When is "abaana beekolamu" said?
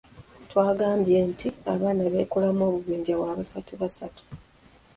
1.73-2.61